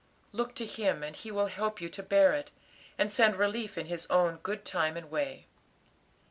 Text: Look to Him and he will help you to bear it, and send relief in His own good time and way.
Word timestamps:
Look 0.31 0.55
to 0.55 0.65
Him 0.65 1.03
and 1.03 1.15
he 1.15 1.29
will 1.29 1.45
help 1.45 1.79
you 1.79 1.87
to 1.89 2.01
bear 2.01 2.33
it, 2.33 2.49
and 2.97 3.11
send 3.11 3.35
relief 3.35 3.77
in 3.77 3.85
His 3.85 4.07
own 4.07 4.37
good 4.37 4.65
time 4.65 4.97
and 4.97 5.11
way. 5.11 5.45